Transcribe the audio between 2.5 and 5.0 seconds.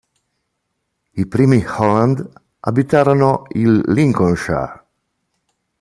abitarono il Lincolnshire.